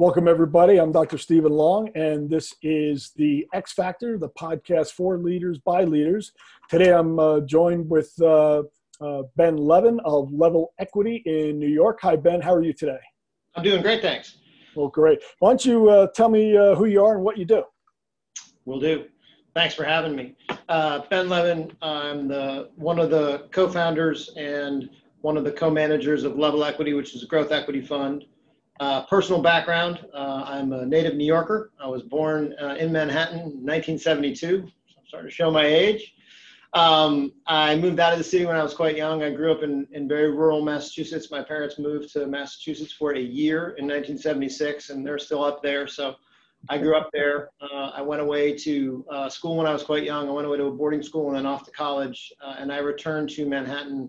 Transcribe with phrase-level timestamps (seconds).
[0.00, 0.78] Welcome, everybody.
[0.78, 1.18] I'm Dr.
[1.18, 6.32] Stephen Long, and this is the X Factor, the podcast for leaders by leaders.
[6.70, 8.62] Today, I'm uh, joined with uh,
[9.02, 11.98] uh, Ben Levin of Level Equity in New York.
[12.00, 12.40] Hi, Ben.
[12.40, 12.96] How are you today?
[13.54, 14.38] I'm doing great, thanks.
[14.74, 15.20] Well, great.
[15.38, 17.64] Why don't you uh, tell me uh, who you are and what you do?
[18.64, 19.04] Will do.
[19.52, 20.34] Thanks for having me.
[20.70, 24.88] Uh, ben Levin, I'm the one of the co-founders and
[25.20, 28.24] one of the co-managers of Level Equity, which is a growth equity fund.
[28.80, 31.70] Uh, personal background, uh, I'm a native New Yorker.
[31.78, 34.62] I was born uh, in Manhattan in 1972.
[34.64, 36.14] I'm starting to show my age.
[36.72, 39.22] Um, I moved out of the city when I was quite young.
[39.22, 41.30] I grew up in, in very rural Massachusetts.
[41.30, 45.86] My parents moved to Massachusetts for a year in 1976, and they're still up there.
[45.86, 46.14] So
[46.70, 47.50] I grew up there.
[47.60, 50.26] Uh, I went away to uh, school when I was quite young.
[50.26, 52.32] I went away to a boarding school and then off to college.
[52.42, 54.08] Uh, and I returned to Manhattan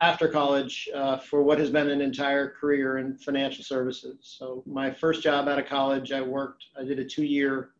[0.00, 4.16] after college uh, for what has been an entire career in financial services.
[4.22, 7.70] So my first job out of college, I worked, I did a two-year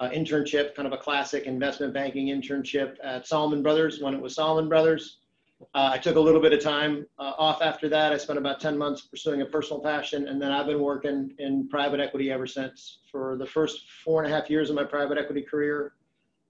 [0.00, 4.34] uh, internship, kind of a classic investment banking internship at Salomon Brothers when it was
[4.34, 5.18] Salomon Brothers.
[5.74, 8.12] Uh, I took a little bit of time uh, off after that.
[8.12, 11.68] I spent about 10 months pursuing a personal passion, and then I've been working in
[11.68, 13.00] private equity ever since.
[13.12, 15.92] For the first four and a half years of my private equity career,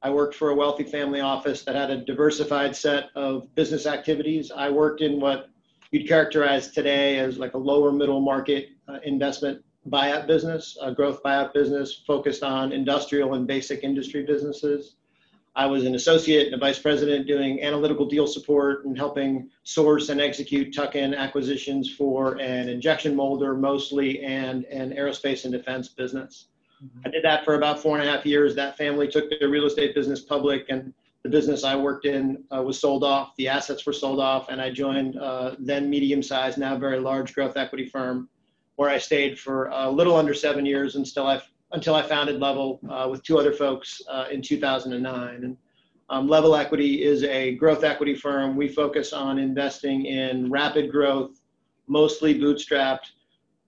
[0.03, 4.51] I worked for a wealthy family office that had a diversified set of business activities.
[4.51, 5.51] I worked in what
[5.91, 11.23] you'd characterize today as like a lower middle market uh, investment buyout business, a growth
[11.23, 14.97] buyout business focused on industrial and basic industry businesses.
[15.57, 20.09] I was an associate and a vice president doing analytical deal support and helping source
[20.09, 26.47] and execute tuck-in acquisitions for an injection molder mostly and an aerospace and defense business.
[27.05, 28.55] I did that for about four and a half years.
[28.55, 32.63] That family took their real estate business public, and the business I worked in uh,
[32.63, 33.35] was sold off.
[33.37, 37.57] The assets were sold off, and I joined uh, then medium-sized, now very large growth
[37.57, 38.29] equity firm,
[38.77, 42.81] where I stayed for a little under seven years until I until I founded Level
[42.91, 45.45] uh, with two other folks uh, in 2009.
[45.45, 45.57] And
[46.09, 48.57] um, Level Equity is a growth equity firm.
[48.57, 51.41] We focus on investing in rapid growth,
[51.87, 53.13] mostly bootstrapped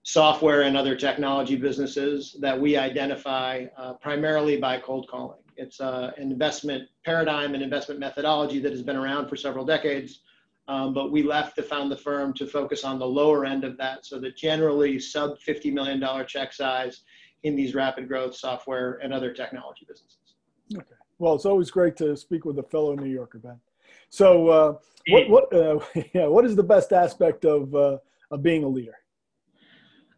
[0.03, 5.39] software and other technology businesses that we identify uh, primarily by cold calling.
[5.55, 10.21] It's uh, an investment paradigm and investment methodology that has been around for several decades,
[10.67, 13.77] um, but we left to found the firm to focus on the lower end of
[13.77, 17.03] that, so that generally sub $50 million check size
[17.43, 20.35] in these rapid growth software and other technology businesses.
[20.75, 20.95] Okay.
[21.19, 23.59] Well, it's always great to speak with a fellow New Yorker, Ben.
[24.09, 24.77] So, uh,
[25.09, 25.79] what what uh,
[26.13, 27.97] yeah, what is the best aspect of uh,
[28.31, 28.95] of being a leader?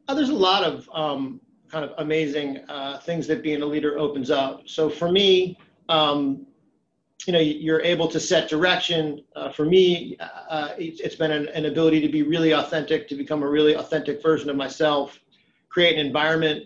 [0.08, 3.98] Uh, there's a lot of um, kind of amazing uh, things that being a leader
[3.98, 4.62] opens up.
[4.66, 5.58] So for me,
[5.90, 6.46] um,
[7.26, 9.24] you know, you're able to set direction.
[9.36, 13.16] Uh, for me, uh, it's, it's been an, an, ability to be really authentic, to
[13.16, 15.20] become a really authentic version of myself,
[15.70, 16.64] create an environment.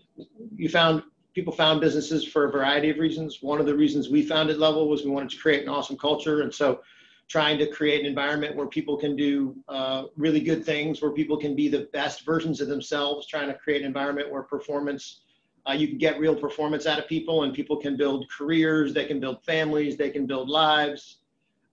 [0.55, 3.37] You found people found businesses for a variety of reasons.
[3.41, 6.41] One of the reasons we founded Level was we wanted to create an awesome culture,
[6.41, 6.81] and so
[7.29, 11.37] trying to create an environment where people can do uh, really good things, where people
[11.37, 15.21] can be the best versions of themselves, trying to create an environment where performance,
[15.69, 19.05] uh, you can get real performance out of people and people can build careers, they
[19.05, 21.17] can build families, they can build lives.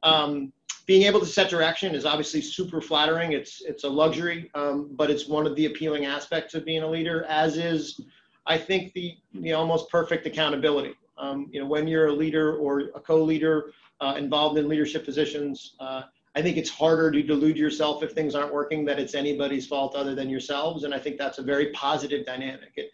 [0.03, 0.53] Um,
[0.85, 3.33] being able to set direction is obviously super flattering.
[3.33, 6.89] It's, it's a luxury, um, but it's one of the appealing aspects of being a
[6.89, 8.03] leader, as is,
[8.47, 10.95] I think, the, the almost perfect accountability.
[11.19, 15.75] Um, you know, when you're a leader or a co-leader, uh, involved in leadership positions.
[15.81, 16.03] Uh,
[16.35, 19.95] I think it's harder to delude yourself if things aren't working that it's anybody's fault
[19.95, 20.85] other than yourselves.
[20.85, 22.73] And I think that's a very positive dynamic.
[22.77, 22.91] It,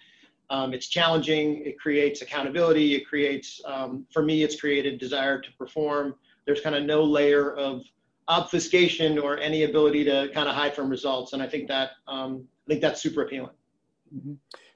[0.49, 1.65] um, it's challenging.
[1.65, 2.95] It creates accountability.
[2.95, 6.15] It creates, um, for me, it's created desire to perform.
[6.47, 7.83] There's kind of no layer of
[8.29, 11.33] obfuscation or any ability to kind of hide from results.
[11.33, 13.55] And I think that um, I think that's super appealing.
[14.15, 14.35] Mm-hmm.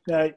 [0.09, 0.29] Now,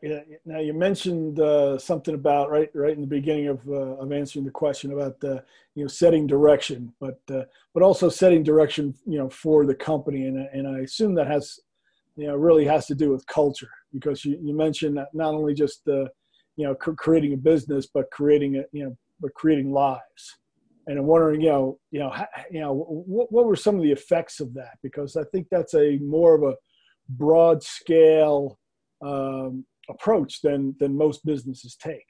[0.46, 4.46] now you mentioned uh, something about right, right in the beginning of uh, of answering
[4.46, 5.42] the question about uh,
[5.76, 7.44] you know setting direction, but uh,
[7.74, 11.60] but also setting direction, you know, for the company, and and I assume that has,
[12.16, 15.88] you know, really has to do with culture because you, you mentioned not only just
[15.88, 16.06] uh,
[16.56, 20.40] you know creating a business, but creating a you know but creating lives,
[20.88, 22.12] and I'm wondering, you know, you know,
[22.50, 24.80] you know, what what were some of the effects of that?
[24.82, 26.56] Because I think that's a more of a
[27.10, 28.58] broad scale
[29.02, 32.08] um, approach than than most businesses take?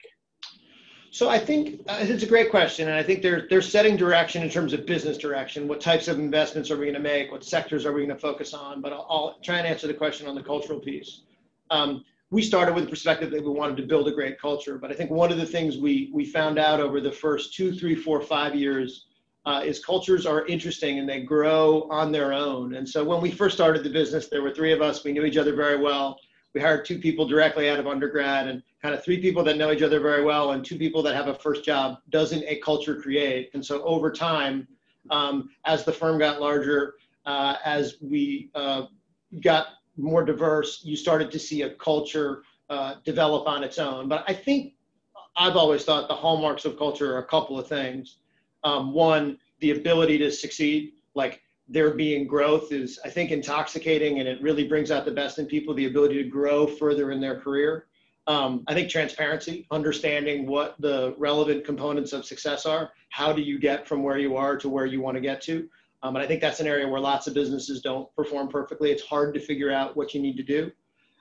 [1.12, 4.42] So I think uh, it's a great question, and I think they're they're setting direction
[4.42, 5.66] in terms of business direction.
[5.66, 7.32] What types of investments are we going to make?
[7.32, 8.80] What sectors are we going to focus on?
[8.80, 11.22] But I'll, I'll, try and answer the question on the cultural piece.
[11.70, 14.92] Um, we started with the perspective that we wanted to build a great culture, but
[14.92, 17.96] I think one of the things we we found out over the first two, three,
[17.96, 19.06] four, five years
[19.46, 22.74] uh, is cultures are interesting and they grow on their own.
[22.74, 25.02] And so when we first started the business, there were three of us.
[25.02, 26.18] We knew each other very well
[26.54, 29.72] we hired two people directly out of undergrad and kind of three people that know
[29.72, 33.00] each other very well and two people that have a first job doesn't a culture
[33.00, 33.50] create?
[33.54, 34.66] And so over time
[35.10, 36.94] um, as the firm got larger
[37.26, 38.86] uh, as we uh,
[39.42, 39.66] got
[39.96, 44.08] more diverse you started to see a culture uh, develop on its own.
[44.08, 44.74] But i think
[45.36, 48.16] i've always thought the hallmarks of culture are a couple of things.
[48.64, 50.92] Um, one the ability to succeed.
[51.14, 55.38] Like there being growth is, I think, intoxicating and it really brings out the best
[55.38, 57.86] in people, the ability to grow further in their career.
[58.26, 62.90] Um, I think transparency, understanding what the relevant components of success are.
[63.10, 65.68] How do you get from where you are to where you want to get to?
[66.02, 68.90] Um, and I think that's an area where lots of businesses don't perform perfectly.
[68.90, 70.72] It's hard to figure out what you need to do.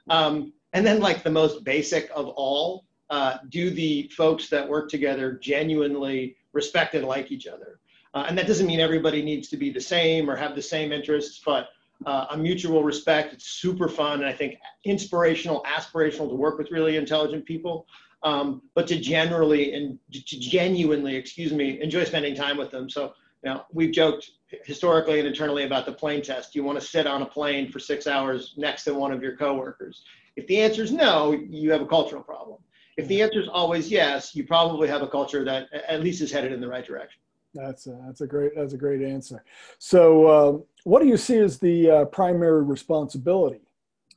[0.09, 4.89] Um, and then, like the most basic of all, uh, do the folks that work
[4.89, 7.79] together genuinely respect and like each other?
[8.13, 10.91] Uh, and that doesn't mean everybody needs to be the same or have the same
[10.91, 11.69] interests, but
[12.05, 13.33] uh, a mutual respect.
[13.33, 14.19] It's super fun.
[14.19, 17.85] And I think inspirational, aspirational to work with really intelligent people.
[18.23, 22.89] Um, but to generally and to genuinely, excuse me, enjoy spending time with them.
[22.89, 23.13] So,
[23.43, 24.31] you know, we've joked
[24.65, 26.53] historically and internally about the plane test.
[26.53, 29.37] You want to sit on a plane for six hours next to one of your
[29.37, 30.03] coworkers.
[30.35, 32.59] If the answer is no, you have a cultural problem.
[32.97, 36.31] If the answer is always yes, you probably have a culture that at least is
[36.31, 37.21] headed in the right direction.
[37.53, 39.43] That's a, that's a great that's a great answer.
[39.79, 43.61] So, uh, what do you see as the uh, primary responsibility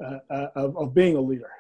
[0.05, 1.51] uh, uh, of, of being a leader?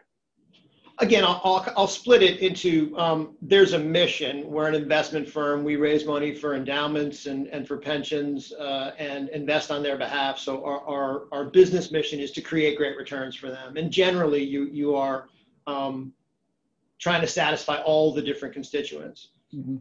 [0.99, 4.49] Again, I'll, I'll, I'll split it into um, there's a mission.
[4.49, 5.65] We're an investment firm.
[5.65, 10.39] We raise money for endowments and, and for pensions uh, and invest on their behalf.
[10.39, 13.79] So our, our, our business mission is to create great returns for them.
[13.79, 15.29] And generally, you you are
[15.67, 16.13] um,
[16.99, 19.29] trying to satisfy all the different constituents.
[19.55, 19.79] Mm-hmm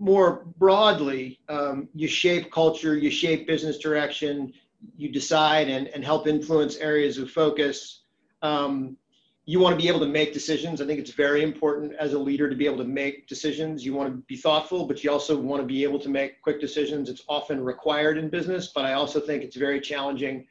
[0.00, 4.52] more broadly, um, you shape culture, you shape business direction,
[4.96, 8.00] you decide and, and help influence areas of focus.
[8.40, 8.96] Um,
[9.44, 10.80] you want to be able to make decisions.
[10.80, 13.84] I think it's very important as a leader to be able to make decisions.
[13.84, 16.60] You want to be thoughtful, but you also want to be able to make quick
[16.60, 17.10] decisions.
[17.10, 20.46] It's often required in business, but I also think it's very challenging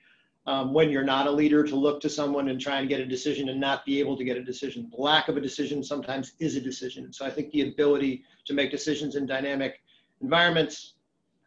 [0.49, 3.05] um, when you're not a leader to look to someone and try and get a
[3.05, 4.91] decision and not be able to get a decision.
[4.97, 7.13] Lack of a decision sometimes is a decision.
[7.13, 9.83] So I think the ability to make decisions in dynamic
[10.21, 10.95] environments,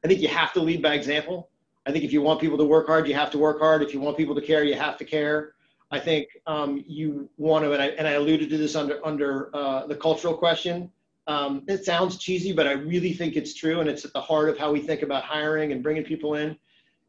[0.05, 1.51] I think you have to lead by example.
[1.85, 3.83] I think if you want people to work hard, you have to work hard.
[3.83, 5.55] If you want people to care, you have to care.
[5.91, 9.51] I think um, you want to, and I, and I alluded to this under under
[9.53, 10.93] uh, the cultural question.
[11.27, 14.49] Um, it sounds cheesy, but I really think it's true, and it's at the heart
[14.49, 16.57] of how we think about hiring and bringing people in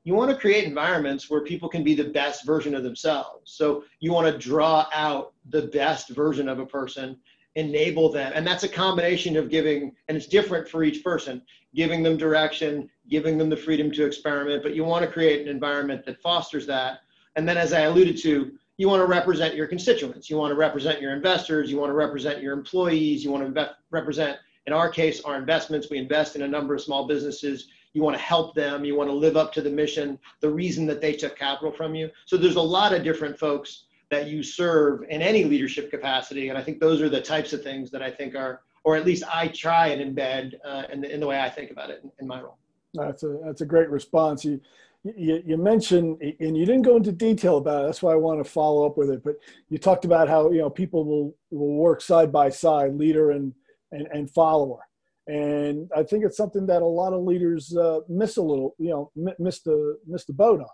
[0.03, 3.53] you want to create environments where people can be the best version of themselves.
[3.55, 7.17] So you want to draw out the best version of a person,
[7.55, 8.31] enable them.
[8.35, 11.41] And that's a combination of giving, and it's different for each person,
[11.73, 14.61] giving them direction, giving them the freedom to experiment.
[14.61, 16.99] But you want to create an environment that fosters that.
[17.35, 20.29] And then, as I alluded to, you want to represent your constituents.
[20.29, 21.71] You want to represent your investors.
[21.71, 23.23] You want to represent your employees.
[23.23, 25.87] You want to represent, in our case, our investments.
[25.89, 29.09] We invest in a number of small businesses you want to help them, you want
[29.09, 32.09] to live up to the mission, the reason that they took capital from you.
[32.25, 36.49] So there's a lot of different folks that you serve in any leadership capacity.
[36.49, 39.05] And I think those are the types of things that I think are, or at
[39.05, 42.01] least I try and embed uh, in, the, in the way I think about it
[42.03, 42.57] in, in my role.
[42.93, 44.43] That's a, that's a great response.
[44.43, 44.59] You,
[45.03, 47.87] you, you, mentioned, and you didn't go into detail about it.
[47.87, 49.23] That's why I want to follow up with it.
[49.23, 49.35] But
[49.69, 53.53] you talked about how you know people will will work side by side, leader and
[53.91, 54.79] and, and follower
[55.27, 58.89] and I think it's something that a lot of leaders uh, miss a little, you
[58.89, 60.67] know, miss the miss the boat on,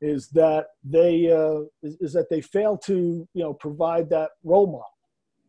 [0.00, 4.66] is that they uh, is, is, that they fail to you know provide that role
[4.66, 4.84] model.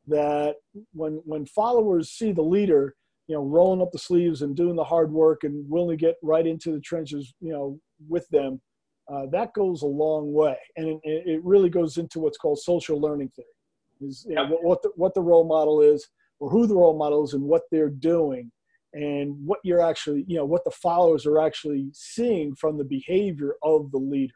[0.07, 0.55] That
[0.93, 2.95] when when followers see the leader,
[3.27, 6.15] you know, rolling up the sleeves and doing the hard work and willing to get
[6.23, 7.79] right into the trenches, you know,
[8.09, 8.59] with them,
[9.07, 12.99] uh, that goes a long way, and it, it, really goes into what's called social
[12.99, 13.47] learning theory.
[14.01, 16.07] Is you know, what the, what the role model is
[16.41, 18.51] or who the role model is and what they're doing
[18.93, 23.53] and what you're actually you know what the followers are actually seeing from the behavior
[23.63, 24.33] of the leader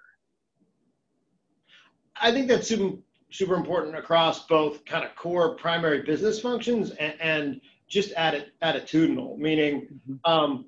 [2.22, 2.98] i think that's super
[3.32, 9.38] super important across both kind of core primary business functions and, and just atti- attitudinal
[9.38, 10.32] meaning mm-hmm.
[10.32, 10.66] um,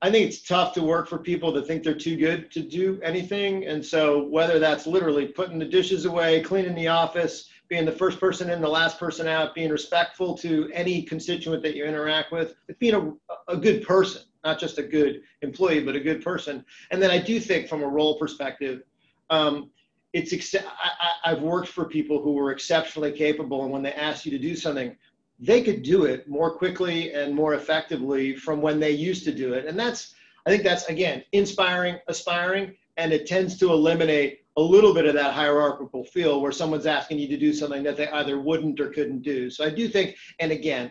[0.00, 2.98] i think it's tough to work for people that think they're too good to do
[3.02, 7.92] anything and so whether that's literally putting the dishes away cleaning the office being the
[7.92, 12.32] first person in, the last person out, being respectful to any constituent that you interact
[12.32, 16.64] with, being a, a good person, not just a good employee, but a good person.
[16.90, 18.82] And then I do think from a role perspective,
[19.30, 19.70] um,
[20.12, 24.24] it's ex- I, I've worked for people who were exceptionally capable, and when they asked
[24.24, 24.96] you to do something,
[25.38, 29.52] they could do it more quickly and more effectively from when they used to do
[29.52, 29.66] it.
[29.66, 30.14] And that's,
[30.46, 35.14] I think that's again inspiring, aspiring, and it tends to eliminate a little bit of
[35.14, 38.90] that hierarchical feel where someone's asking you to do something that they either wouldn't or
[38.90, 39.50] couldn't do.
[39.50, 40.90] So I do think, and again,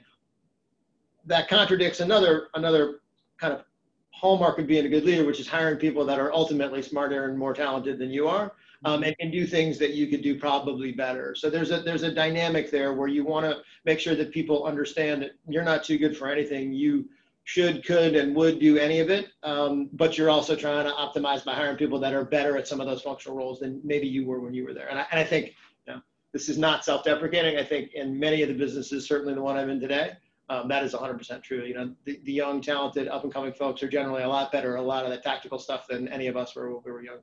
[1.26, 3.02] that contradicts another another
[3.40, 3.64] kind of
[4.12, 7.38] hallmark of being a good leader, which is hiring people that are ultimately smarter and
[7.38, 8.54] more talented than you are,
[8.86, 11.36] um, and can do things that you could do probably better.
[11.36, 14.66] So there's a there's a dynamic there where you want to make sure that people
[14.66, 16.72] understand that you're not too good for anything.
[16.72, 17.10] You
[17.46, 21.46] should, could, and would do any of it, um, but you're also trying to optimize
[21.46, 24.26] by hiring people that are better at some of those functional roles than maybe you
[24.26, 24.90] were when you were there.
[24.90, 25.54] And I, and I think
[25.86, 26.02] you know,
[26.34, 27.58] this is not self-deprecating.
[27.58, 30.14] I think in many of the businesses, certainly the one I'm in today,
[30.50, 31.64] um, that is 100% true.
[31.64, 34.86] You know, the, the young, talented, up-and-coming folks are generally a lot better at a
[34.86, 37.20] lot of the tactical stuff than any of us were when we were young.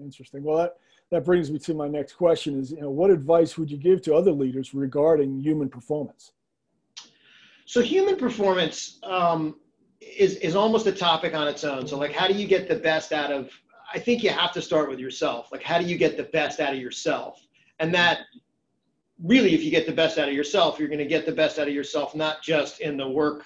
[0.00, 0.44] Interesting.
[0.44, 0.76] Well, that,
[1.10, 4.00] that brings me to my next question is, you know, what advice would you give
[4.02, 6.32] to other leaders regarding human performance?
[7.66, 9.56] So human performance um,
[10.00, 11.86] is is almost a topic on its own.
[11.86, 13.50] So like, how do you get the best out of?
[13.92, 15.50] I think you have to start with yourself.
[15.50, 17.44] Like, how do you get the best out of yourself?
[17.80, 18.20] And that
[19.22, 21.58] really, if you get the best out of yourself, you're going to get the best
[21.58, 23.44] out of yourself, not just in the work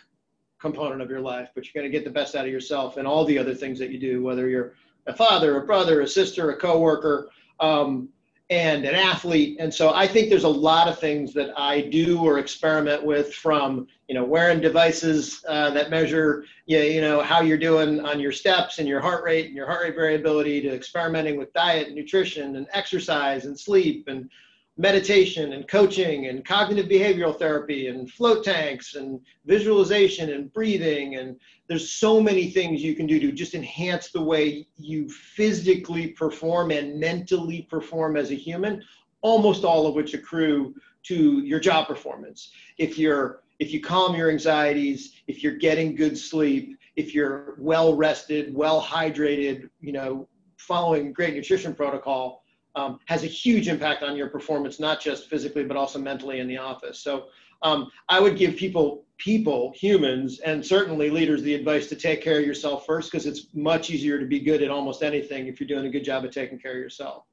[0.61, 3.07] component of your life, but you're going to get the best out of yourself in
[3.07, 4.75] all the other things that you do, whether you're
[5.07, 7.29] a father, a brother, a sister, a coworker.
[7.61, 8.09] Um,
[8.51, 9.57] and an athlete.
[9.59, 13.33] And so I think there's a lot of things that I do or experiment with
[13.33, 18.21] from, you know, wearing devices uh, that measure, you you know, how you're doing on
[18.21, 21.87] your steps and your heart rate and your heart rate variability to experimenting with diet
[21.87, 24.29] and nutrition and exercise and sleep and
[24.77, 31.17] meditation and coaching and cognitive behavioral therapy and float tanks and visualization and breathing.
[31.17, 31.39] And
[31.69, 36.73] there's so many things you can do to just enhance the way you physically perform
[36.73, 38.83] and mentally perform as a human
[39.25, 42.53] almost all of which accrue to your job performance.
[42.79, 47.95] If you're if you calm your anxieties if you're getting good sleep if you're well
[47.95, 52.44] rested well hydrated you know following great nutrition protocol
[52.75, 56.49] um, has a huge impact on your performance, not just physically, but also mentally in
[56.49, 57.01] the office.
[57.01, 57.27] So
[57.63, 62.39] um, I would give people, people, humans, and certainly leaders the advice to take care
[62.41, 65.69] of yourself first, because it's much easier to be good at almost anything if you're
[65.69, 67.25] doing a good job of taking care of yourself.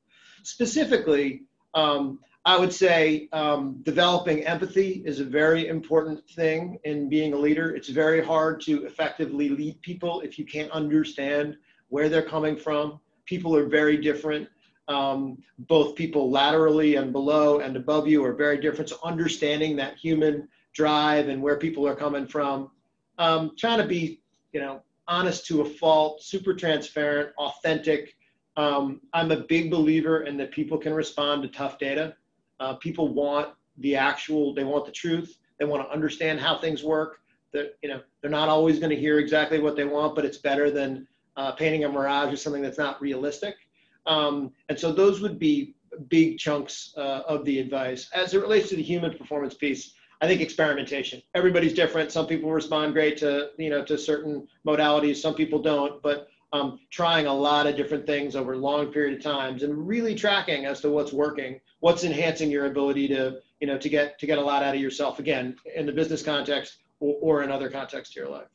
[0.44, 1.44] Specifically,
[1.74, 7.38] um, I would say um, developing empathy is a very important thing in being a
[7.38, 7.76] leader.
[7.76, 11.58] It's very hard to effectively lead people if you can't understand
[11.90, 13.00] where they're coming from.
[13.26, 14.48] People are very different
[14.92, 18.90] um, both people laterally and below and above you are very different.
[18.90, 22.70] So understanding that human drive and where people are coming from,
[23.18, 24.22] um, trying to be,
[24.54, 28.16] you know, honest to a fault, super transparent, authentic.
[28.58, 32.16] Um, I'm a big believer in that people can respond to tough data.
[32.60, 35.38] Uh, people want the actual, they want the truth.
[35.60, 37.20] They want to understand how things work.
[37.54, 40.38] That you know, they're not always going to hear exactly what they want, but it's
[40.38, 43.56] better than uh, painting a mirage or something that's not realistic.
[44.12, 45.74] Um, and so those would be
[46.10, 48.10] big chunks uh, of the advice.
[48.14, 51.22] As it relates to the human performance piece, I think experimentation.
[51.34, 52.12] Everybody's different.
[52.12, 55.16] Some people respond great to you know to certain modalities.
[55.18, 56.02] Some people don't.
[56.04, 59.88] But um, trying a lot of different things over a long period of times and
[59.88, 64.20] really tracking as to what's working, what's enhancing your ability to you know to get
[64.20, 65.20] to get a lot out of yourself.
[65.20, 68.52] Again, in the business context or, or in other contexts of your life.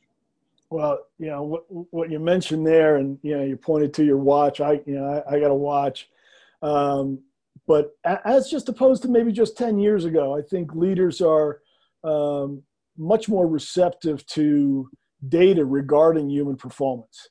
[0.69, 4.17] Well, you know what what you mentioned there, and you know you pointed to your
[4.17, 4.59] watch.
[4.59, 6.09] I you know I, I got a watch,
[6.61, 7.19] um,
[7.67, 11.61] but as just opposed to maybe just ten years ago, I think leaders are
[12.03, 12.63] um,
[12.97, 14.89] much more receptive to
[15.29, 17.29] data regarding human performance.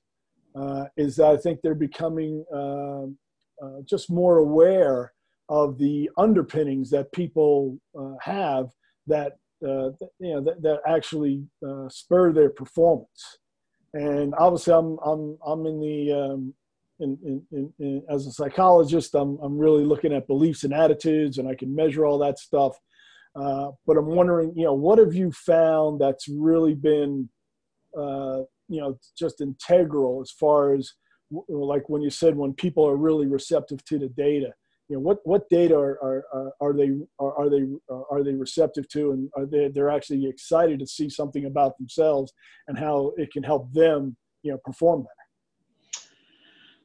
[0.54, 3.04] Uh, is that I think they're becoming uh,
[3.62, 5.12] uh, just more aware
[5.50, 8.70] of the underpinnings that people uh, have
[9.06, 13.38] that uh, you know that, that actually uh, spur their performance.
[13.94, 16.54] And obviously, I'm I'm I'm in the um,
[17.00, 21.48] in, in, in, as a psychologist, I'm I'm really looking at beliefs and attitudes, and
[21.48, 22.76] I can measure all that stuff.
[23.34, 27.28] Uh, but I'm wondering, you know, what have you found that's really been,
[27.96, 30.92] uh, you know, just integral as far as
[31.48, 34.52] like when you said when people are really receptive to the data
[34.88, 38.88] you know what what data are are, are they are, are they are they receptive
[38.90, 39.12] to?
[39.12, 42.32] And are they they're actually excited to see something about themselves
[42.68, 45.10] and how it can help them you know perform better.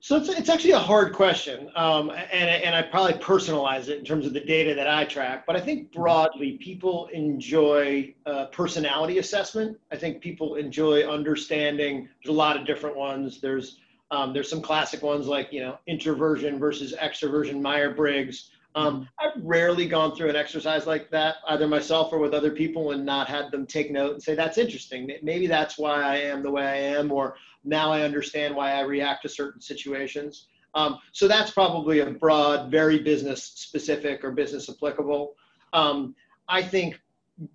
[0.04, 4.04] So it's, it's actually a hard question um, and, and i probably personalize it in
[4.04, 9.20] terms of the data that i track but i think broadly people enjoy uh, personality
[9.20, 9.78] assessment.
[9.92, 13.40] I think people enjoy understanding there's a lot of different ones.
[13.40, 13.78] There's
[14.12, 18.52] um, there's some classic ones like, you know, introversion versus extroversion, Myers-Briggs.
[18.76, 22.92] Um, I've rarely gone through an exercise like that, either myself or with other people,
[22.92, 25.12] and not had them take note and say, that's interesting.
[25.22, 28.82] Maybe that's why I am the way I am, or now I understand why I
[28.82, 30.48] react to certain situations.
[30.74, 35.36] Um, so that's probably a broad, very business specific or business applicable.
[35.74, 36.16] Um,
[36.48, 37.00] I think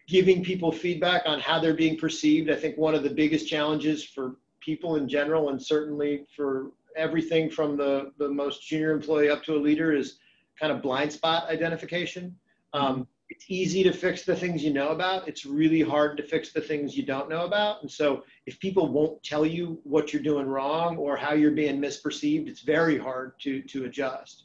[0.07, 4.05] giving people feedback on how they're being perceived, I think one of the biggest challenges
[4.05, 9.45] for people in general, and certainly for everything from the, the most junior employee up
[9.45, 10.19] to a leader, is
[10.61, 12.37] kind of blind spot identification.
[12.73, 15.29] Um, it's easy to fix the things you know about.
[15.29, 17.83] It's really hard to fix the things you don't know about.
[17.83, 21.81] And so if people won't tell you what you're doing wrong or how you're being
[21.81, 24.45] misperceived, it's very hard to, to adjust.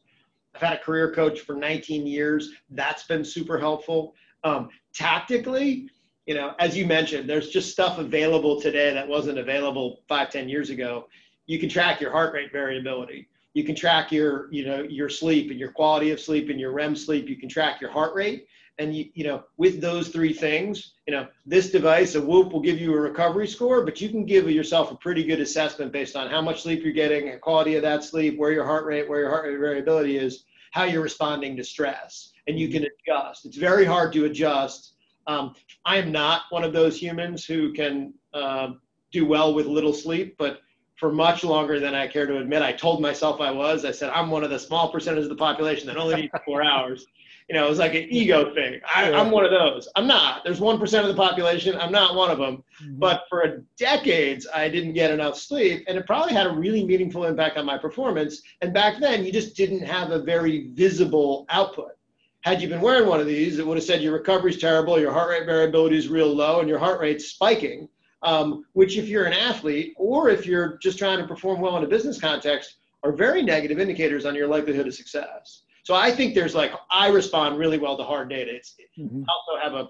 [0.56, 2.52] I've had a career coach for 19 years.
[2.70, 4.16] That's been super helpful.
[4.44, 5.90] Um, tactically,
[6.26, 10.50] you know, as you mentioned, there's just stuff available today that wasn't available five, 10
[10.50, 11.08] years ago.
[11.48, 13.28] You can track your heart rate variability.
[13.54, 16.72] You can track your, you know, your sleep and your quality of sleep and your
[16.72, 17.28] REM sleep.
[17.28, 18.48] You can track your heart rate
[18.82, 22.62] and you, you know with those three things you know this device a whoop will
[22.62, 26.16] give you a recovery score but you can give yourself a pretty good assessment based
[26.16, 29.08] on how much sleep you're getting the quality of that sleep where your heart rate
[29.10, 33.46] where your heart rate variability is how you're responding to stress and you can adjust
[33.46, 34.96] it's very hard to adjust
[35.28, 35.54] um,
[35.86, 38.70] i am not one of those humans who can uh,
[39.12, 40.60] do well with little sleep but
[40.96, 42.62] for much longer than I care to admit.
[42.62, 43.86] I told myself I was.
[43.86, 46.62] I said, I'm one of the small percentage of the population that only needs four
[46.64, 47.08] hours
[47.52, 48.80] you know, it was like an ego thing.
[48.96, 49.90] I, am one of those.
[49.98, 50.46] I'm not.
[50.46, 51.76] There's 1% of the population.
[51.76, 52.64] I'm not one of them.
[52.82, 52.98] Mm-hmm.
[52.98, 57.26] But for decades, I didn't get enough sleep, and it probably had a really meaningful
[57.26, 58.42] impact on my performance.
[58.62, 61.92] And back then, you just didn't have a very visible output.
[62.42, 65.00] Had you been wearing one of these, it would have said your recovery is terrible,
[65.00, 67.88] your heart rate variability is real low, and your heart rate's spiking.
[68.24, 71.84] Um, which, if you're an athlete or if you're just trying to perform well in
[71.84, 75.64] a business context, are very negative indicators on your likelihood of success.
[75.84, 78.56] So I think there's like I respond really well to hard data.
[78.56, 79.24] It's mm-hmm.
[79.28, 79.90] I also have a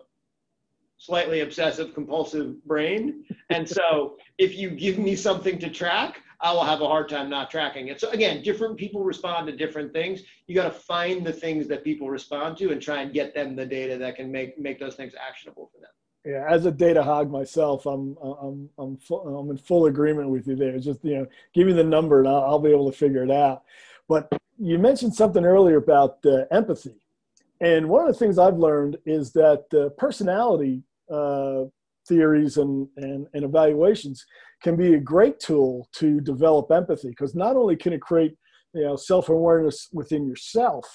[0.97, 6.63] slightly obsessive compulsive brain, and so if you give me something to track, I will
[6.63, 7.99] have a hard time not tracking it.
[7.99, 10.23] So again, different people respond to different things.
[10.47, 13.55] You got to find the things that people respond to and try and get them
[13.55, 15.91] the data that can make make those things actionable for them.
[16.25, 20.47] Yeah, as a data hog myself, I'm I'm I'm full, I'm in full agreement with
[20.47, 20.77] you there.
[20.79, 23.31] Just you know, give me the number and I'll, I'll be able to figure it
[23.31, 23.63] out.
[24.07, 26.95] But you mentioned something earlier about uh, empathy.
[27.61, 31.65] And one of the things I've learned is that uh, personality uh,
[32.07, 34.25] theories and, and, and, evaluations
[34.63, 38.35] can be a great tool to develop empathy because not only can it create
[38.73, 40.85] you know, self-awareness within yourself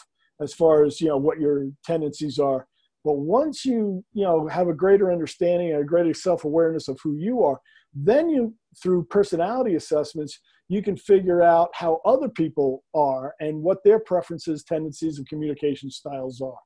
[0.41, 2.67] as far as you know what your tendencies are,
[3.05, 7.17] but once you you know have a greater understanding and a greater self-awareness of who
[7.17, 7.61] you are,
[7.95, 13.85] then you through personality assessments you can figure out how other people are and what
[13.85, 16.59] their preferences, tendencies, and communication styles are.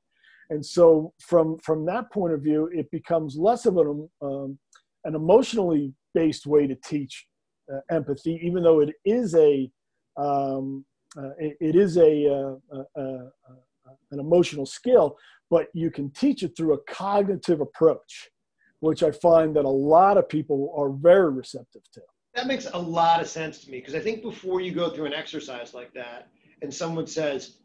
[0.49, 4.57] And so, from from that point of view, it becomes less of an um,
[5.05, 7.25] an emotionally based way to teach
[7.71, 9.71] uh, empathy, even though it is a
[10.17, 10.85] um,
[11.17, 12.55] uh, it, it is a,
[12.95, 13.29] uh,
[14.11, 15.17] an emotional skill,
[15.49, 18.29] but you can teach it through a cognitive approach,
[18.79, 22.01] which I find that a lot of people are very receptive to.
[22.35, 25.05] That makes a lot of sense to me because I think before you go through
[25.05, 26.29] an exercise like that
[26.61, 27.57] and someone says,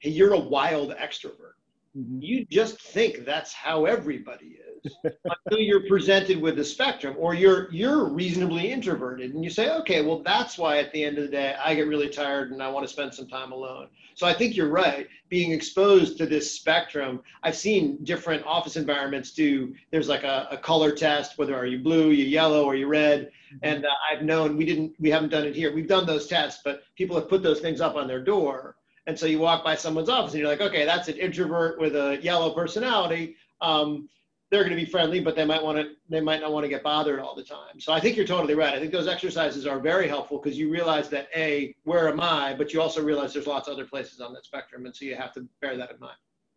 [0.00, 1.54] hey, you're a wild extrovert,
[1.96, 2.18] mm-hmm.
[2.20, 4.67] you just think that's how everybody is
[5.04, 10.02] until you're presented with the spectrum or you're you're reasonably introverted and you say, okay,
[10.02, 12.68] well that's why at the end of the day I get really tired and I
[12.68, 13.88] want to spend some time alone.
[14.14, 15.06] So I think you're right.
[15.28, 19.74] Being exposed to this spectrum, I've seen different office environments do.
[19.92, 23.30] There's like a, a color test, whether are you blue, you yellow, or you red.
[23.54, 23.58] Mm-hmm.
[23.62, 25.72] And uh, I've known we didn't, we haven't done it here.
[25.72, 28.74] We've done those tests, but people have put those things up on their door.
[29.06, 31.94] And so you walk by someone's office and you're like, okay, that's an introvert with
[31.94, 33.36] a yellow personality.
[33.60, 34.08] Um,
[34.50, 36.68] they're going to be friendly, but they might want to they might not want to
[36.68, 37.78] get bothered all the time.
[37.80, 38.74] So I think you're totally right.
[38.74, 42.54] I think those exercises are very helpful because you realize that a where am I,
[42.54, 45.16] but you also realize there's lots of other places on that spectrum, and so you
[45.16, 46.16] have to bear that in mind.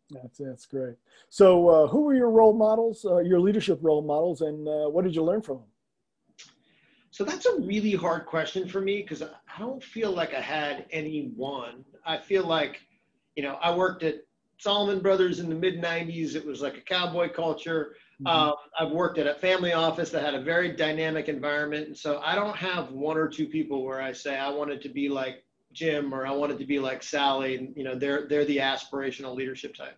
[0.10, 0.95] That's that's great.
[1.30, 5.04] So uh, who were your role models, uh, your leadership role models, and uh, what
[5.04, 5.67] did you learn from them?
[7.12, 10.86] So that's a really hard question for me because I don't feel like I had
[10.91, 11.84] any one.
[12.06, 12.82] I feel like,
[13.36, 14.21] you know, I worked at
[14.62, 16.36] Salomon Brothers in the mid 90s.
[16.36, 17.95] It was like a cowboy culture.
[18.21, 18.28] Mm-hmm.
[18.28, 21.88] Uh, I've worked at a family office that had a very dynamic environment.
[21.88, 24.89] And so I don't have one or two people where I say I wanted to
[24.89, 25.43] be like
[25.74, 27.58] Jim or I wanted to be like Sally.
[27.58, 29.97] And, you know, they're, they're the aspirational leadership type.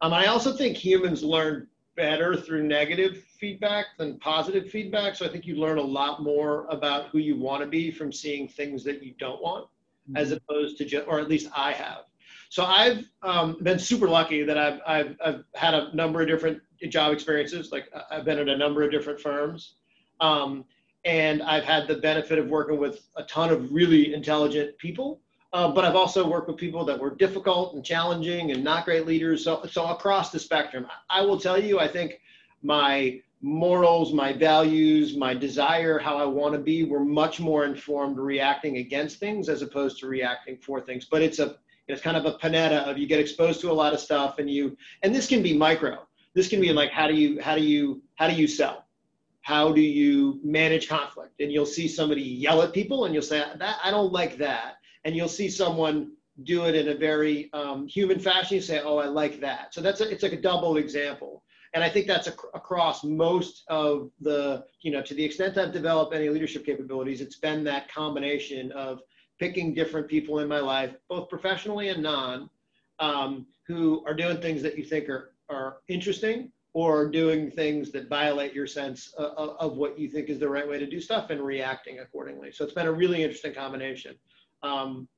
[0.00, 5.16] Um, I also think humans learn better through negative feedback than positive feedback.
[5.16, 8.12] So I think you learn a lot more about who you want to be from
[8.12, 10.18] seeing things that you don't want, mm-hmm.
[10.18, 12.04] as opposed to just, or at least I have.
[12.50, 16.60] So I've um, been super lucky that I've, I've, I've had a number of different
[16.88, 17.72] job experiences.
[17.72, 19.74] Like I've been at a number of different firms.
[20.20, 20.64] Um,
[21.04, 25.20] and I've had the benefit of working with a ton of really intelligent people.
[25.52, 29.06] Uh, but I've also worked with people that were difficult and challenging and not great
[29.06, 29.44] leaders.
[29.44, 32.20] So, so across the spectrum, I will tell you, I think
[32.62, 38.18] my morals, my values, my desire, how I want to be, were much more informed
[38.18, 41.06] reacting against things as opposed to reacting for things.
[41.06, 41.56] But it's a
[41.88, 44.50] it's kind of a panetta of you get exposed to a lot of stuff and
[44.50, 46.06] you and this can be micro.
[46.34, 48.84] This can be like how do you how do you how do you sell?
[49.42, 51.40] How do you manage conflict?
[51.40, 54.74] And you'll see somebody yell at people and you'll say that I don't like that.
[55.04, 58.56] And you'll see someone do it in a very um, human fashion.
[58.56, 59.72] You say, oh, I like that.
[59.72, 61.42] So that's a, it's like a double example
[61.74, 65.72] and I think that's ac- across most of the, you know, to the extent I've
[65.72, 69.00] developed any leadership capabilities, it's been that combination of
[69.38, 72.50] picking different people in my life, both professionally and non,
[72.98, 78.08] um, who are doing things that you think are, are interesting or doing things that
[78.08, 81.30] violate your sense of, of what you think is the right way to do stuff
[81.30, 82.52] and reacting accordingly.
[82.52, 84.14] So it's been a really interesting combination.
[84.62, 85.08] Um,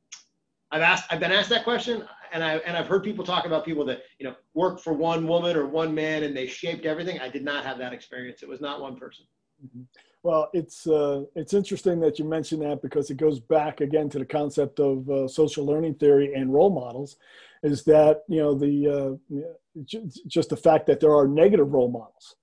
[0.71, 3.65] I've asked, I've been asked that question, and I and I've heard people talk about
[3.65, 7.19] people that you know work for one woman or one man and they shaped everything.
[7.19, 8.43] I did not have that experience.
[8.43, 9.25] It was not one person.
[9.65, 9.83] Mm-hmm.
[10.23, 14.19] Well, it's uh, it's interesting that you mention that because it goes back again to
[14.19, 17.17] the concept of uh, social learning theory and role models.
[17.63, 19.83] Is that you know the uh,
[20.27, 22.37] just the fact that there are negative role models.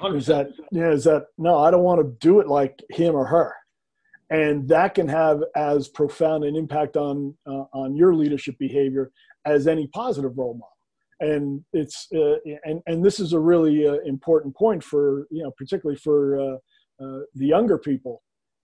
[0.00, 0.16] 100%.
[0.16, 0.90] Is that yeah?
[0.90, 1.58] Is that no?
[1.58, 3.54] I don't want to do it like him or her
[4.30, 9.10] and that can have as profound an impact on uh, on your leadership behavior
[9.44, 10.76] as any positive role model
[11.20, 12.34] and it's uh,
[12.64, 16.58] and and this is a really uh, important point for you know particularly for
[17.00, 18.22] uh, the younger people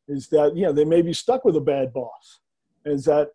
[0.08, 2.40] is that you know they may be stuck with a bad boss.
[2.84, 3.28] Is that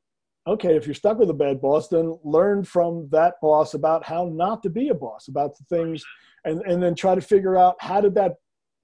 [0.47, 4.29] okay if you're stuck with a bad boss then learn from that boss about how
[4.31, 6.03] not to be a boss about the things
[6.45, 8.35] and and then try to figure out how did that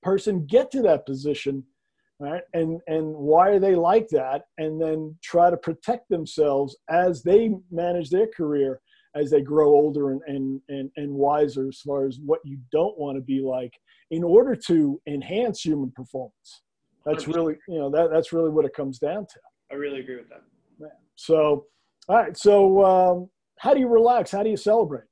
[0.02, 1.64] person get to that position
[2.20, 2.44] right?
[2.54, 4.44] And and why are they like that?
[4.58, 8.82] And then try to protect themselves as they manage their career
[9.16, 12.98] as they grow older and and and, and wiser as far as what you don't
[12.98, 13.74] want to be like
[14.12, 16.62] in order to enhance human performance
[17.06, 17.36] that's 100%.
[17.36, 19.40] really you know that that's really what it comes down to
[19.72, 20.44] i really agree with that
[20.80, 20.88] yeah.
[21.16, 21.66] so
[22.08, 25.06] all right so um, how do you relax how do you celebrate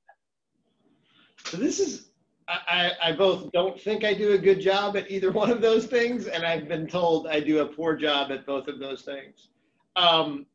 [1.46, 2.12] so this is
[2.48, 5.86] I, I both don't think I do a good job at either one of those
[5.86, 9.48] things, and I've been told I do a poor job at both of those things.
[9.96, 10.46] Um,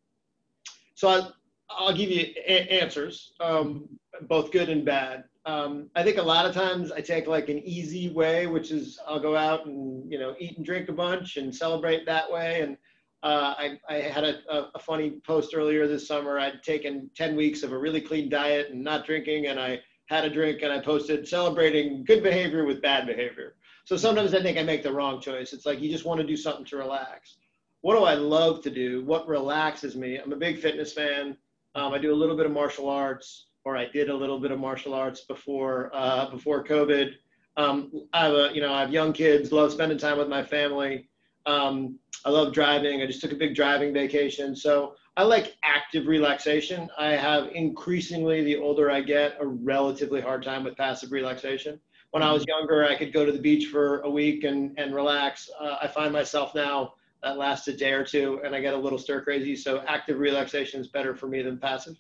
[0.95, 1.29] so I,
[1.71, 3.89] I'll give you a- answers, um,
[4.23, 5.25] both good and bad.
[5.45, 8.99] Um, I think a lot of times I take like an easy way, which is
[9.07, 12.63] I'll go out and you know eat and drink a bunch and celebrate that way.
[12.63, 12.77] And
[13.23, 14.39] uh, I, I, had a,
[14.75, 16.39] a, funny post earlier this summer.
[16.39, 20.25] I'd taken 10 weeks of a really clean diet and not drinking, and I had
[20.25, 23.57] a drink and I posted celebrating good behavior with bad behavior.
[23.85, 25.53] So sometimes I think I make the wrong choice.
[25.53, 27.37] It's like you just want to do something to relax.
[27.81, 29.05] What do I love to do?
[29.05, 30.19] What relaxes me?
[30.19, 31.37] I'm a big fitness fan.
[31.77, 34.51] Um, I do a little bit of martial arts, or I did a little bit
[34.51, 37.13] of martial arts before uh, before COVID.
[37.59, 39.53] Um, I have a, you know I have young kids.
[39.53, 41.09] Love spending time with my family.
[41.45, 43.03] Um, I love driving.
[43.03, 44.57] I just took a big driving vacation.
[44.57, 46.89] So I like active relaxation.
[46.99, 51.79] I have increasingly, the older I get, a relatively hard time with passive relaxation.
[52.11, 54.95] When I was younger, I could go to the beach for a week and, and
[54.95, 55.49] relax.
[55.61, 56.95] Uh, I find myself now
[57.27, 59.57] that lasts a day or two and I get a little stir crazy.
[59.57, 61.97] So active relaxation is better for me than passive.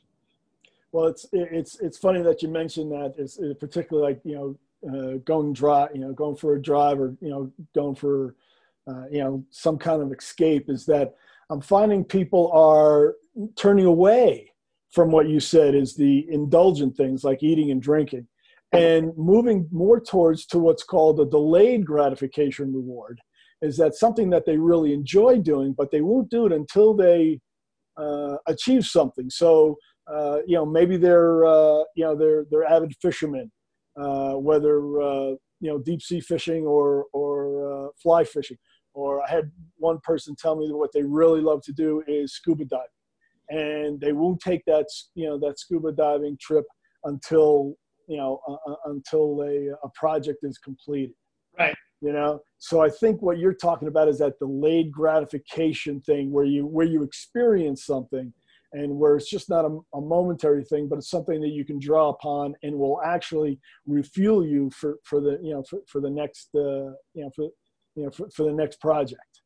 [0.92, 3.14] Well, it's it's it's funny that you mentioned that.
[3.18, 4.56] It's particularly like you know
[4.88, 8.36] uh, going drive, you know, going for a drive or you know going for
[8.86, 10.70] uh, you know some kind of escape.
[10.70, 11.16] Is that
[11.50, 13.16] I'm finding people are
[13.56, 14.52] turning away
[14.90, 18.26] from what you said is the indulgent things like eating and drinking
[18.72, 23.20] and moving more towards to what's called a delayed gratification reward
[23.62, 27.40] is that something that they really enjoy doing but they won't do it until they
[27.96, 29.76] uh, achieve something so
[30.12, 33.50] uh, you know maybe they're uh, you know they're they're avid fishermen
[34.00, 38.58] uh, whether uh, you know deep sea fishing or or uh, fly fishing
[38.96, 42.32] or I had one person tell me that what they really love to do is
[42.32, 42.86] scuba diving,
[43.50, 46.64] and they won't take that you know that scuba diving trip
[47.04, 47.74] until
[48.08, 48.40] you know
[48.86, 51.14] until a, a project is completed.
[51.58, 51.76] Right.
[52.02, 56.44] You know, so I think what you're talking about is that delayed gratification thing, where
[56.44, 58.32] you where you experience something,
[58.72, 61.78] and where it's just not a, a momentary thing, but it's something that you can
[61.78, 66.10] draw upon and will actually refuel you for for the you know for, for the
[66.10, 67.48] next uh, you know for
[67.96, 69.40] you know, for, for the next project.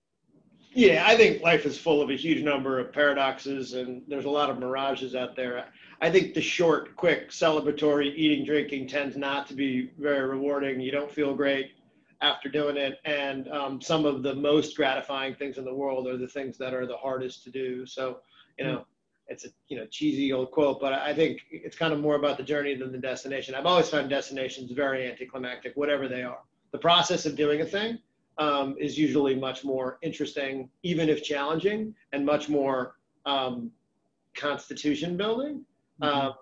[0.72, 4.30] Yeah, I think life is full of a huge number of paradoxes, and there's a
[4.30, 5.66] lot of mirages out there.
[6.00, 10.80] I think the short, quick, celebratory eating, drinking tends not to be very rewarding.
[10.80, 11.72] You don't feel great
[12.22, 16.16] after doing it, and um, some of the most gratifying things in the world are
[16.16, 17.86] the things that are the hardest to do.
[17.86, 18.18] So,
[18.58, 18.84] you know,
[19.28, 22.36] it's a you know cheesy old quote, but I think it's kind of more about
[22.36, 23.54] the journey than the destination.
[23.54, 26.40] I've always found destinations very anticlimactic, whatever they are.
[26.72, 27.98] The process of doing a thing
[28.38, 33.70] um, is usually much more interesting, even if challenging, and much more um,
[34.34, 35.64] constitution building
[36.02, 36.28] mm-hmm.
[36.28, 36.32] uh,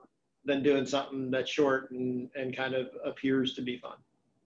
[0.45, 3.97] than doing something that's short and, and kind of appears to be fun.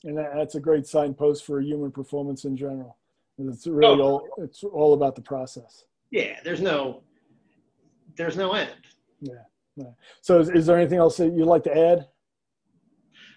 [0.05, 2.97] And that's a great signpost for human performance in general.
[3.39, 4.05] It's really oh.
[4.05, 5.85] all it's all about the process.
[6.11, 7.03] Yeah, there's no
[8.17, 8.71] there's no end.
[9.21, 9.35] Yeah.
[9.77, 9.91] yeah.
[10.21, 12.09] So is, is there anything else that you'd like to add?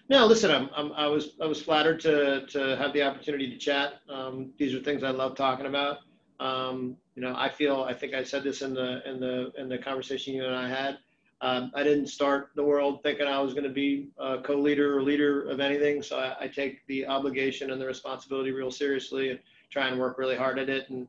[0.08, 3.58] No, listen, I'm, I'm, i was, I was flattered to, to have the opportunity to
[3.58, 3.94] chat.
[4.08, 5.98] Um, these are things I love talking about.
[6.38, 9.68] Um, you know, I feel, I think I said this in the, in the, in
[9.68, 10.98] the conversation you and I had.
[11.42, 15.02] Um, I didn't start the world thinking I was going to be a co-leader or
[15.02, 16.02] leader of anything.
[16.02, 19.38] So I, I, take the obligation and the responsibility real seriously and
[19.70, 20.88] try and work really hard at it.
[20.88, 21.06] And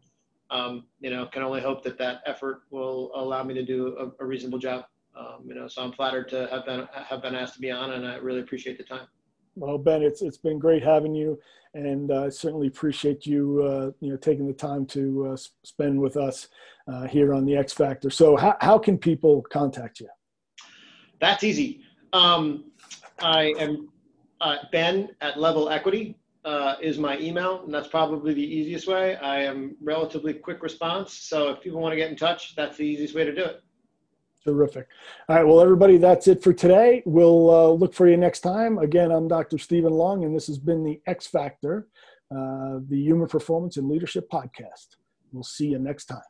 [0.49, 4.23] um, you know, can only hope that that effort will allow me to do a,
[4.23, 4.85] a reasonable job.
[5.17, 7.91] Um, you know, so I'm flattered to have been have been asked to be on,
[7.91, 9.07] and I really appreciate the time.
[9.55, 11.39] Well, Ben, it's it's been great having you,
[11.73, 15.99] and I uh, certainly appreciate you uh, you know taking the time to uh, spend
[15.99, 16.49] with us
[16.87, 18.09] uh, here on the X Factor.
[18.09, 20.07] So, how how can people contact you?
[21.19, 21.81] That's easy.
[22.13, 22.65] Um,
[23.19, 23.89] I am
[24.41, 29.15] uh, Ben at Level Equity uh, is my email, and that's probably the easiest way.
[29.17, 32.83] I am relatively quick response, so if people want to get in touch, that's the
[32.83, 33.61] easiest way to do it.
[34.45, 34.87] Terrific.
[35.27, 37.03] All right, well, everybody, that's it for today.
[37.05, 38.77] We'll uh, look for you next time.
[38.77, 39.57] Again, I'm Dr.
[39.57, 41.89] Stephen Long, and this has been the X Factor,
[42.31, 44.95] uh, the Human Performance and Leadership Podcast.
[45.33, 46.21] We'll see you next time.